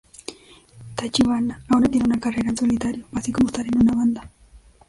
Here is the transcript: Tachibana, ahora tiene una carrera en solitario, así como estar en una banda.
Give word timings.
Tachibana, 0.95 1.61
ahora 1.67 1.87
tiene 1.87 2.07
una 2.07 2.19
carrera 2.19 2.49
en 2.49 2.57
solitario, 2.57 3.05
así 3.13 3.31
como 3.31 3.49
estar 3.49 3.67
en 3.67 3.77
una 3.77 3.93
banda. 3.93 4.31